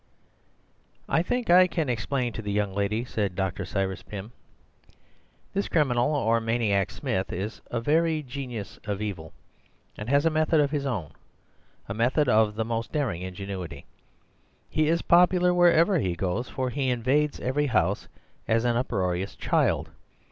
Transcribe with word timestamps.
"I 1.07 1.21
think 1.21 1.51
I 1.51 1.67
can 1.67 1.87
explain 1.87 2.33
to 2.33 2.41
the 2.41 2.51
young 2.51 2.73
lady," 2.73 3.05
said 3.05 3.35
Dr. 3.35 3.65
Cyrus 3.65 4.01
Pym. 4.01 4.31
"This 5.53 5.67
criminal 5.67 6.15
or 6.15 6.41
maniac 6.41 6.89
Smith 6.89 7.31
is 7.31 7.61
a 7.69 7.79
very 7.79 8.23
genius 8.23 8.79
of 8.85 8.99
evil, 8.99 9.31
and 9.95 10.09
has 10.09 10.25
a 10.25 10.31
method 10.31 10.59
of 10.59 10.71
his 10.71 10.87
own, 10.87 11.11
a 11.87 11.93
method 11.93 12.27
of 12.27 12.55
the 12.55 12.65
most 12.65 12.91
daring 12.91 13.21
ingenuity. 13.21 13.85
He 14.71 14.87
is 14.87 15.03
popular 15.03 15.53
wherever 15.53 15.99
he 15.99 16.15
goes, 16.15 16.49
for 16.49 16.71
he 16.71 16.89
invades 16.89 17.39
every 17.39 17.67
house 17.67 18.07
as 18.47 18.65
an 18.65 18.77
uproarious 18.77 19.35
child. 19.35 19.91